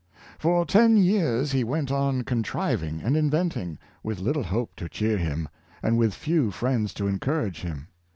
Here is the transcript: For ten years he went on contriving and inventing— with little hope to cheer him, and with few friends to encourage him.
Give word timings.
For 0.39 0.65
ten 0.65 0.97
years 0.97 1.51
he 1.51 1.63
went 1.63 1.91
on 1.91 2.23
contriving 2.23 3.01
and 3.03 3.15
inventing— 3.15 3.77
with 4.03 4.17
little 4.19 4.41
hope 4.41 4.75
to 4.77 4.89
cheer 4.89 5.19
him, 5.19 5.47
and 5.83 5.95
with 5.95 6.15
few 6.15 6.49
friends 6.49 6.91
to 6.95 7.05
encourage 7.05 7.61
him. 7.61 7.85